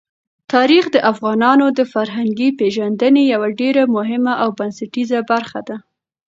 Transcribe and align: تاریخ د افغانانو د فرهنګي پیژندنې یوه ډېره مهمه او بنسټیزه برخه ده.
تاریخ 0.53 0.85
د 0.91 0.97
افغانانو 1.11 1.65
د 1.77 1.79
فرهنګي 1.93 2.49
پیژندنې 2.59 3.23
یوه 3.33 3.49
ډېره 3.59 3.83
مهمه 3.95 4.33
او 4.43 4.49
بنسټیزه 4.59 5.19
برخه 5.31 5.59
ده. 5.67 5.77